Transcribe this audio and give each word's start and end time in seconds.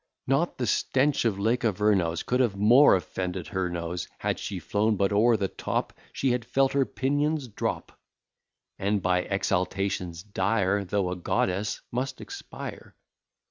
Not 0.25 0.57
the 0.57 0.65
stench 0.65 1.25
of 1.25 1.37
Lake 1.37 1.63
Avernus 1.63 2.23
Could 2.23 2.39
have 2.39 2.55
more 2.55 2.95
offended 2.95 3.45
her 3.49 3.69
nose; 3.69 4.07
Had 4.17 4.39
she 4.39 4.57
flown 4.57 4.95
but 4.95 5.11
o'er 5.13 5.37
the 5.37 5.47
top, 5.47 5.93
She 6.11 6.31
had 6.31 6.43
felt 6.43 6.73
her 6.73 6.87
pinions 6.87 7.47
drop. 7.47 7.91
And 8.79 9.03
by 9.03 9.25
exhalations 9.25 10.23
dire, 10.23 10.83
Though 10.85 11.11
a 11.11 11.15
goddess, 11.15 11.81
must 11.91 12.19
expire. 12.19 12.95